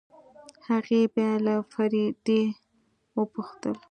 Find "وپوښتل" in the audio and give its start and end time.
3.17-3.75